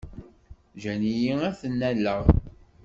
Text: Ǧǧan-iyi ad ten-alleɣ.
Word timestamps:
Ǧǧan-iyi 0.75 1.33
ad 1.47 1.55
ten-alleɣ. 1.59 2.23